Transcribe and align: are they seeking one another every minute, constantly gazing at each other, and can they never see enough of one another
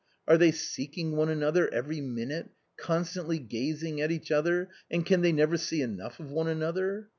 are 0.27 0.35
they 0.39 0.51
seeking 0.51 1.15
one 1.15 1.29
another 1.29 1.71
every 1.71 2.01
minute, 2.01 2.49
constantly 2.75 3.37
gazing 3.37 4.01
at 4.01 4.09
each 4.09 4.31
other, 4.31 4.67
and 4.89 5.05
can 5.05 5.21
they 5.21 5.31
never 5.31 5.57
see 5.59 5.83
enough 5.83 6.19
of 6.19 6.31
one 6.31 6.47
another 6.47 7.09